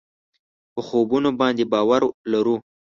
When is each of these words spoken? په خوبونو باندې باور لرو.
په 0.73 0.81
خوبونو 0.87 1.29
باندې 1.39 1.63
باور 1.71 2.01
لرو. 2.31 2.55